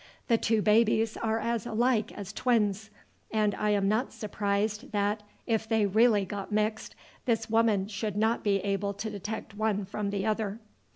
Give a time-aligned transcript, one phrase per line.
[0.29, 2.89] The two babies are as alike as twins;
[3.29, 8.43] and I am not surprised that, if they really got mixed, this woman should not
[8.43, 10.57] be able to detect one from the other."